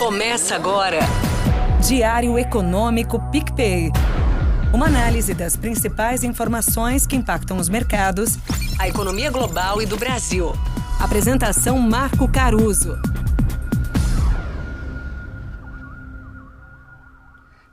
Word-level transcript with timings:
Começa 0.00 0.56
agora. 0.56 1.00
Diário 1.86 2.38
Econômico 2.38 3.20
PicPay. 3.30 3.90
Uma 4.72 4.86
análise 4.86 5.34
das 5.34 5.56
principais 5.56 6.24
informações 6.24 7.06
que 7.06 7.14
impactam 7.14 7.58
os 7.58 7.68
mercados, 7.68 8.38
a 8.78 8.88
economia 8.88 9.30
global 9.30 9.82
e 9.82 9.84
do 9.84 9.98
Brasil. 9.98 10.54
Apresentação 10.98 11.78
Marco 11.78 12.26
Caruso. 12.32 12.96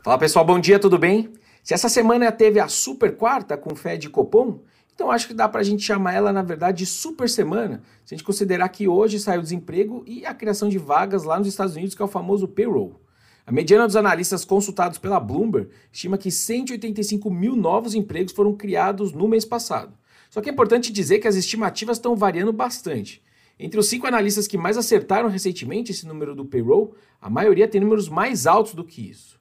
Fala 0.03 0.17
pessoal, 0.17 0.43
bom 0.43 0.59
dia, 0.59 0.77
tudo 0.77 0.99
bem? 0.99 1.31
Se 1.63 1.73
essa 1.73 1.87
semana 1.87 2.29
teve 2.29 2.59
a 2.59 2.67
super 2.67 3.15
quarta 3.15 3.55
com 3.55 3.73
Fed 3.73 4.05
e 4.05 4.09
Copom, 4.09 4.59
então 4.97 5.11
acho 5.11 5.27
que 5.27 5.33
dá 5.35 5.47
para 5.47 5.61
a 5.61 5.63
gente 5.63 5.83
chamar 5.83 6.15
ela, 6.15 6.33
na 6.33 6.41
verdade, 6.41 6.79
de 6.79 6.87
super 6.87 7.29
semana, 7.29 7.83
se 8.03 8.15
a 8.15 8.17
gente 8.17 8.25
considerar 8.25 8.67
que 8.69 8.87
hoje 8.87 9.19
saiu 9.19 9.41
o 9.41 9.43
desemprego 9.43 10.03
e 10.07 10.25
a 10.25 10.33
criação 10.33 10.67
de 10.67 10.79
vagas 10.79 11.21
lá 11.23 11.37
nos 11.37 11.47
Estados 11.47 11.75
Unidos, 11.75 11.93
que 11.93 12.01
é 12.01 12.05
o 12.05 12.07
famoso 12.07 12.47
payroll. 12.47 12.99
A 13.45 13.51
mediana 13.51 13.85
dos 13.85 13.95
analistas 13.95 14.43
consultados 14.43 14.97
pela 14.97 15.19
Bloomberg 15.19 15.69
estima 15.93 16.17
que 16.17 16.31
185 16.31 17.29
mil 17.29 17.55
novos 17.55 17.93
empregos 17.93 18.33
foram 18.33 18.55
criados 18.55 19.13
no 19.13 19.27
mês 19.27 19.45
passado. 19.45 19.93
Só 20.31 20.41
que 20.41 20.49
é 20.49 20.51
importante 20.51 20.91
dizer 20.91 21.19
que 21.19 21.27
as 21.27 21.35
estimativas 21.35 21.97
estão 21.97 22.15
variando 22.15 22.51
bastante. 22.51 23.21
Entre 23.59 23.79
os 23.79 23.85
cinco 23.85 24.07
analistas 24.07 24.47
que 24.47 24.57
mais 24.57 24.79
acertaram 24.79 25.29
recentemente 25.29 25.91
esse 25.91 26.07
número 26.07 26.33
do 26.33 26.43
payroll, 26.43 26.95
a 27.21 27.29
maioria 27.29 27.67
tem 27.67 27.79
números 27.79 28.09
mais 28.09 28.47
altos 28.47 28.73
do 28.73 28.83
que 28.83 29.07
isso. 29.11 29.36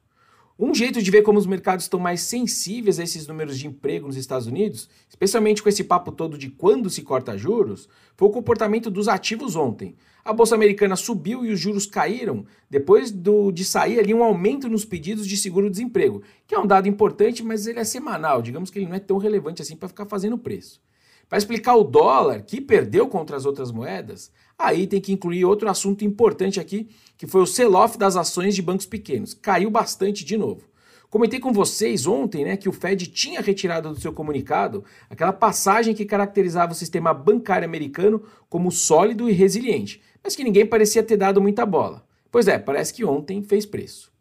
Um 0.58 0.74
jeito 0.74 1.02
de 1.02 1.10
ver 1.10 1.20
como 1.20 1.38
os 1.38 1.46
mercados 1.46 1.84
estão 1.84 2.00
mais 2.00 2.22
sensíveis 2.22 2.98
a 2.98 3.04
esses 3.04 3.26
números 3.26 3.58
de 3.58 3.66
emprego 3.66 4.06
nos 4.06 4.16
Estados 4.16 4.46
Unidos, 4.46 4.88
especialmente 5.06 5.62
com 5.62 5.68
esse 5.68 5.84
papo 5.84 6.10
todo 6.10 6.38
de 6.38 6.48
quando 6.48 6.88
se 6.88 7.02
corta 7.02 7.36
juros, 7.36 7.86
foi 8.16 8.28
o 8.28 8.32
comportamento 8.32 8.90
dos 8.90 9.06
ativos 9.06 9.54
ontem. 9.54 9.94
A 10.24 10.32
bolsa 10.32 10.54
americana 10.54 10.96
subiu 10.96 11.44
e 11.44 11.52
os 11.52 11.60
juros 11.60 11.84
caíram 11.84 12.46
depois 12.70 13.10
do, 13.10 13.52
de 13.52 13.66
sair 13.66 13.98
ali 14.00 14.14
um 14.14 14.24
aumento 14.24 14.66
nos 14.66 14.86
pedidos 14.86 15.26
de 15.26 15.36
seguro-desemprego, 15.36 16.22
que 16.46 16.54
é 16.54 16.58
um 16.58 16.66
dado 16.66 16.88
importante, 16.88 17.44
mas 17.44 17.66
ele 17.66 17.80
é 17.80 17.84
semanal, 17.84 18.40
digamos 18.40 18.70
que 18.70 18.78
ele 18.78 18.86
não 18.86 18.96
é 18.96 18.98
tão 18.98 19.18
relevante 19.18 19.60
assim 19.60 19.76
para 19.76 19.88
ficar 19.88 20.06
fazendo 20.06 20.38
preço. 20.38 20.80
Para 21.28 21.38
explicar 21.38 21.74
o 21.74 21.82
dólar, 21.82 22.42
que 22.42 22.60
perdeu 22.60 23.08
contra 23.08 23.36
as 23.36 23.44
outras 23.44 23.72
moedas, 23.72 24.30
aí 24.56 24.86
tem 24.86 25.00
que 25.00 25.12
incluir 25.12 25.44
outro 25.44 25.68
assunto 25.68 26.04
importante 26.04 26.60
aqui, 26.60 26.88
que 27.18 27.26
foi 27.26 27.40
o 27.42 27.46
sell-off 27.46 27.98
das 27.98 28.16
ações 28.16 28.54
de 28.54 28.62
bancos 28.62 28.86
pequenos. 28.86 29.34
Caiu 29.34 29.68
bastante 29.68 30.24
de 30.24 30.36
novo. 30.36 30.62
Comentei 31.10 31.40
com 31.40 31.52
vocês 31.52 32.06
ontem 32.06 32.44
né, 32.44 32.56
que 32.56 32.68
o 32.68 32.72
Fed 32.72 33.06
tinha 33.08 33.40
retirado 33.40 33.90
do 33.90 34.00
seu 34.00 34.12
comunicado 34.12 34.84
aquela 35.08 35.32
passagem 35.32 35.94
que 35.94 36.04
caracterizava 36.04 36.72
o 36.72 36.76
sistema 36.76 37.14
bancário 37.14 37.66
americano 37.66 38.22
como 38.48 38.70
sólido 38.70 39.28
e 39.28 39.32
resiliente, 39.32 40.02
mas 40.22 40.36
que 40.36 40.44
ninguém 40.44 40.66
parecia 40.66 41.02
ter 41.02 41.16
dado 41.16 41.40
muita 41.40 41.64
bola. 41.64 42.04
Pois 42.30 42.48
é, 42.48 42.58
parece 42.58 42.92
que 42.92 43.04
ontem 43.04 43.42
fez 43.42 43.64
preço. 43.64 44.12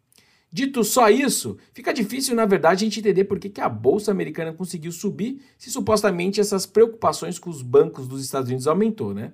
Dito 0.55 0.85
só 0.85 1.09
isso, 1.09 1.57
fica 1.73 1.93
difícil, 1.93 2.33
na 2.33 2.45
verdade, 2.45 2.85
a 2.85 2.87
gente 2.87 3.01
entender 3.01 3.25
por 3.25 3.37
que, 3.37 3.49
que 3.49 3.59
a 3.59 3.67
Bolsa 3.67 4.09
Americana 4.09 4.53
conseguiu 4.53 4.89
subir 4.89 5.41
se 5.57 5.69
supostamente 5.69 6.39
essas 6.39 6.65
preocupações 6.65 7.37
com 7.37 7.49
os 7.49 7.61
bancos 7.61 8.07
dos 8.07 8.23
Estados 8.23 8.47
Unidos 8.47 8.65
aumentou, 8.65 9.13
né? 9.13 9.33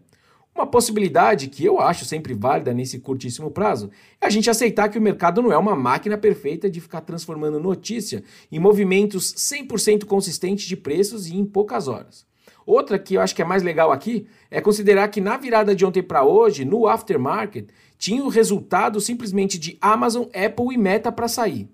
Uma 0.55 0.66
possibilidade 0.66 1.47
que 1.47 1.63
eu 1.63 1.80
acho 1.80 2.05
sempre 2.05 2.33
válida 2.33 2.73
nesse 2.73 2.97
curtíssimo 2.97 3.52
prazo 3.52 3.91
é 4.19 4.25
a 4.25 4.31
gente 4.31 4.50
aceitar 4.50 4.89
que 4.89 4.97
o 4.97 5.02
mercado 5.02 5.44
não 5.44 5.52
é 5.52 5.58
uma 5.59 5.75
máquina 5.75 6.17
perfeita 6.17 6.67
de 6.67 6.81
ficar 6.81 7.02
transformando 7.02 7.59
notícia 7.59 8.23
em 8.52 8.58
movimentos 8.58 9.31
100% 9.35 10.06
consistentes 10.06 10.66
de 10.66 10.75
preços 10.75 11.28
e 11.28 11.38
em 11.38 11.45
poucas 11.45 11.88
horas. 11.88 12.25
Outra 12.66 13.00
que 13.00 13.16
eu 13.16 13.22
acho 13.22 13.36
que 13.36 13.42
é 13.42 13.45
mais 13.45 13.64
legal 13.64 13.92
aqui 13.92 14.28
é 14.50 14.62
considerar 14.62 15.08
que 15.08 15.20
na 15.20 15.38
virada 15.38 15.76
de 15.76 15.86
ontem 15.86 16.04
para 16.04 16.23
hoje, 16.23 16.64
no 16.64 16.88
aftermarket, 16.88 17.68
tinha 17.98 18.23
o 18.23 18.30
resultado 18.30 19.00
simplesmente 19.00 19.59
de 19.59 19.78
Amazon, 19.81 20.23
Apple 20.34 20.73
e 20.73 20.78
Meta 20.78 21.12
para 21.12 21.28
sair. 21.28 21.70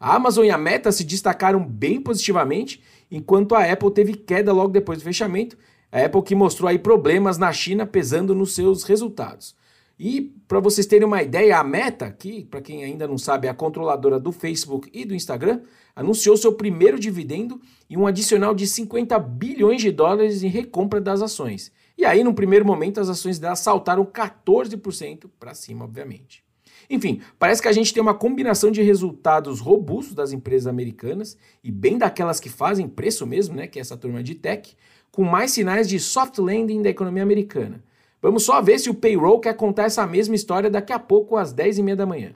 A 0.00 0.14
Amazon 0.14 0.44
e 0.44 0.50
a 0.50 0.58
Meta 0.58 0.92
se 0.92 1.04
destacaram 1.04 1.64
bem 1.64 2.00
positivamente, 2.00 2.80
enquanto 3.10 3.54
a 3.54 3.64
Apple 3.64 3.90
teve 3.90 4.14
queda 4.14 4.52
logo 4.52 4.72
depois 4.72 4.98
do 4.98 5.04
fechamento. 5.04 5.58
A 5.90 6.04
Apple 6.04 6.22
que 6.22 6.34
mostrou 6.34 6.68
aí 6.68 6.78
problemas 6.78 7.38
na 7.38 7.52
China 7.52 7.84
pesando 7.86 8.34
nos 8.34 8.54
seus 8.54 8.84
resultados. 8.84 9.56
E 9.98 10.32
para 10.46 10.60
vocês 10.60 10.86
terem 10.86 11.06
uma 11.06 11.22
ideia, 11.22 11.58
a 11.58 11.64
Meta, 11.64 12.10
que 12.12 12.44
para 12.44 12.60
quem 12.60 12.84
ainda 12.84 13.08
não 13.08 13.18
sabe 13.18 13.48
é 13.48 13.50
a 13.50 13.54
controladora 13.54 14.20
do 14.20 14.30
Facebook 14.30 14.88
e 14.92 15.04
do 15.04 15.14
Instagram, 15.14 15.62
anunciou 15.96 16.36
seu 16.36 16.52
primeiro 16.52 16.98
dividendo 16.98 17.60
e 17.90 17.96
um 17.96 18.06
adicional 18.06 18.54
de 18.54 18.66
50 18.66 19.18
bilhões 19.18 19.80
de 19.80 19.90
dólares 19.90 20.44
em 20.44 20.48
recompra 20.48 21.00
das 21.00 21.20
ações. 21.20 21.72
E 21.96 22.04
aí, 22.04 22.22
no 22.22 22.32
primeiro 22.32 22.64
momento, 22.64 23.00
as 23.00 23.08
ações 23.08 23.40
dela 23.40 23.56
saltaram 23.56 24.04
14% 24.04 25.28
para 25.40 25.52
cima, 25.52 25.84
obviamente. 25.84 26.44
Enfim, 26.88 27.20
parece 27.38 27.60
que 27.60 27.66
a 27.66 27.72
gente 27.72 27.92
tem 27.92 28.00
uma 28.00 28.14
combinação 28.14 28.70
de 28.70 28.82
resultados 28.82 29.58
robustos 29.58 30.14
das 30.14 30.32
empresas 30.32 30.68
americanas 30.68 31.36
e 31.62 31.72
bem 31.72 31.98
daquelas 31.98 32.38
que 32.38 32.48
fazem 32.48 32.88
preço 32.88 33.26
mesmo, 33.26 33.56
né, 33.56 33.66
que 33.66 33.80
é 33.80 33.82
essa 33.82 33.96
turma 33.96 34.22
de 34.22 34.36
tech, 34.36 34.76
com 35.10 35.24
mais 35.24 35.50
sinais 35.50 35.88
de 35.88 35.98
soft 35.98 36.38
landing 36.38 36.82
da 36.82 36.88
economia 36.88 37.22
americana. 37.22 37.82
Vamos 38.20 38.42
só 38.42 38.60
ver 38.60 38.80
se 38.80 38.90
o 38.90 38.94
payroll 38.94 39.38
quer 39.38 39.54
contar 39.54 39.84
essa 39.84 40.04
mesma 40.04 40.34
história 40.34 40.68
daqui 40.68 40.92
a 40.92 40.98
pouco 40.98 41.36
às 41.36 41.54
10h30 41.54 41.94
da 41.94 42.04
manhã. 42.04 42.32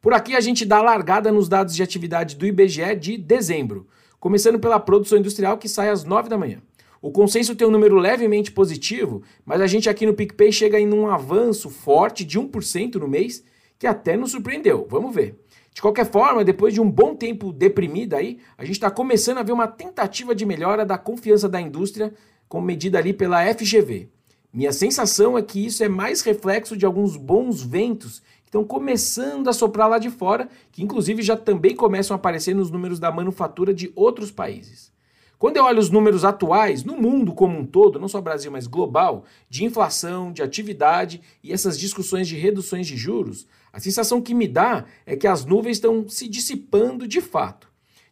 Por 0.00 0.12
aqui 0.12 0.36
a 0.36 0.40
gente 0.40 0.64
dá 0.64 0.80
largada 0.80 1.32
nos 1.32 1.48
dados 1.48 1.74
de 1.74 1.82
atividade 1.82 2.36
do 2.36 2.46
IBGE 2.46 2.94
de 2.94 3.18
dezembro, 3.18 3.88
começando 4.20 4.60
pela 4.60 4.78
produção 4.78 5.18
industrial 5.18 5.58
que 5.58 5.68
sai 5.68 5.88
às 5.88 6.04
9 6.04 6.28
da 6.28 6.38
manhã. 6.38 6.62
O 7.02 7.10
consenso 7.10 7.56
tem 7.56 7.66
um 7.66 7.72
número 7.72 7.96
levemente 7.96 8.52
positivo, 8.52 9.22
mas 9.44 9.60
a 9.60 9.66
gente 9.66 9.88
aqui 9.88 10.06
no 10.06 10.14
PicPay 10.14 10.52
chega 10.52 10.78
em 10.78 10.92
um 10.94 11.08
avanço 11.08 11.70
forte 11.70 12.24
de 12.24 12.38
1% 12.38 12.94
no 12.94 13.08
mês, 13.08 13.42
que 13.78 13.86
até 13.86 14.16
nos 14.16 14.30
surpreendeu. 14.30 14.86
Vamos 14.88 15.14
ver. 15.14 15.40
De 15.74 15.82
qualquer 15.82 16.06
forma, 16.10 16.44
depois 16.44 16.72
de 16.72 16.80
um 16.80 16.90
bom 16.90 17.14
tempo 17.14 17.52
deprimida 17.52 18.16
aí, 18.16 18.38
a 18.56 18.64
gente 18.64 18.76
está 18.76 18.90
começando 18.90 19.38
a 19.38 19.42
ver 19.42 19.52
uma 19.52 19.66
tentativa 19.66 20.34
de 20.34 20.46
melhora 20.46 20.86
da 20.86 20.96
confiança 20.96 21.48
da 21.48 21.60
indústria, 21.60 22.14
como 22.48 22.64
medida 22.64 22.98
ali 22.98 23.12
pela 23.12 23.44
FGV. 23.52 24.08
Minha 24.56 24.72
sensação 24.72 25.36
é 25.36 25.42
que 25.42 25.66
isso 25.66 25.84
é 25.84 25.88
mais 25.88 26.22
reflexo 26.22 26.78
de 26.78 26.86
alguns 26.86 27.14
bons 27.14 27.62
ventos 27.62 28.20
que 28.40 28.48
estão 28.48 28.64
começando 28.64 29.48
a 29.48 29.52
soprar 29.52 29.86
lá 29.86 29.98
de 29.98 30.08
fora, 30.08 30.48
que 30.72 30.82
inclusive 30.82 31.20
já 31.20 31.36
também 31.36 31.76
começam 31.76 32.14
a 32.14 32.16
aparecer 32.16 32.54
nos 32.54 32.70
números 32.70 32.98
da 32.98 33.12
manufatura 33.12 33.74
de 33.74 33.92
outros 33.94 34.30
países. 34.30 34.90
Quando 35.38 35.58
eu 35.58 35.64
olho 35.64 35.78
os 35.78 35.90
números 35.90 36.24
atuais, 36.24 36.84
no 36.84 36.96
mundo 36.96 37.34
como 37.34 37.58
um 37.58 37.66
todo, 37.66 37.98
não 37.98 38.08
só 38.08 38.18
Brasil, 38.18 38.50
mas 38.50 38.66
global, 38.66 39.26
de 39.50 39.62
inflação, 39.62 40.32
de 40.32 40.42
atividade 40.42 41.20
e 41.44 41.52
essas 41.52 41.78
discussões 41.78 42.26
de 42.26 42.34
reduções 42.34 42.86
de 42.86 42.96
juros, 42.96 43.46
a 43.70 43.78
sensação 43.78 44.22
que 44.22 44.32
me 44.32 44.48
dá 44.48 44.86
é 45.04 45.16
que 45.16 45.26
as 45.26 45.44
nuvens 45.44 45.76
estão 45.76 46.08
se 46.08 46.26
dissipando 46.26 47.06
de 47.06 47.20
fato. 47.20 47.68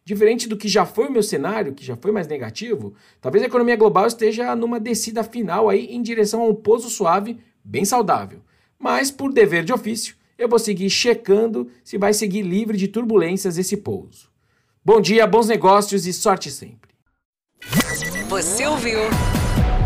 Diferente 0.07 0.47
do 0.47 0.55
que 0.55 0.67
já 0.67 0.85
foi 0.85 1.07
o 1.07 1.11
meu 1.11 1.23
cenário, 1.23 1.73
que 1.73 1.83
já 1.83 1.95
foi 1.95 2.11
mais 2.11 2.27
negativo, 2.27 2.93
talvez 3.19 3.43
a 3.43 3.47
economia 3.47 3.75
global 3.75 4.05
esteja 4.05 4.55
numa 4.55 4.79
descida 4.79 5.23
final 5.23 5.67
aí 5.67 5.87
em 5.87 6.01
direção 6.01 6.43
a 6.43 6.47
um 6.47 6.53
pouso 6.53 6.91
suave, 6.91 7.39
bem 7.63 7.83
saudável. 7.83 8.39
Mas, 8.77 9.09
por 9.09 9.33
dever 9.33 9.63
de 9.63 9.73
ofício, 9.73 10.15
eu 10.37 10.47
vou 10.47 10.59
seguir 10.59 10.91
checando 10.91 11.71
se 11.83 11.97
vai 11.97 12.13
seguir 12.13 12.43
livre 12.43 12.77
de 12.77 12.87
turbulências 12.87 13.57
esse 13.57 13.77
pouso. 13.77 14.29
Bom 14.83 15.01
dia, 15.01 15.25
bons 15.25 15.47
negócios 15.47 16.05
e 16.05 16.13
sorte 16.13 16.51
sempre. 16.51 16.91
Você 18.29 18.67
ouviu? 18.67 18.99